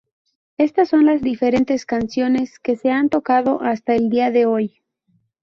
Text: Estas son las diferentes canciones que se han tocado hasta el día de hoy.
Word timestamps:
Estas 0.57 0.89
son 0.89 1.05
las 1.05 1.21
diferentes 1.21 1.85
canciones 1.85 2.57
que 2.57 2.75
se 2.75 2.89
han 2.89 3.09
tocado 3.09 3.61
hasta 3.61 3.93
el 3.93 4.09
día 4.09 4.31
de 4.31 4.47
hoy. 4.47 4.81